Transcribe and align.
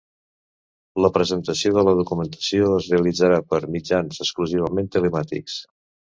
La 1.05 1.11
presentació 1.17 1.71
de 1.75 1.83
la 1.87 1.93
documentació 1.99 2.71
es 2.79 2.89
realitzarà 2.95 3.39
per 3.53 3.61
mitjans 3.77 4.25
exclusivament 4.27 4.91
telemàtics. 4.99 5.63